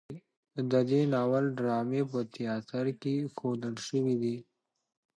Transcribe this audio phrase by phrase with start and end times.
[0.71, 4.35] د دې ناول ډرامې په تیاتر کې ښودل شوي دي.